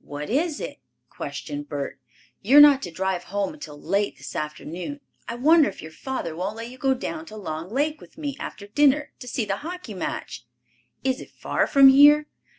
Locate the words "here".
11.88-12.26